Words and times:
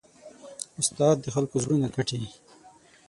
استاد 0.79 1.15
د 1.21 1.27
خلکو 1.35 1.55
زړونه 1.63 1.87
ګټي. 1.95 2.21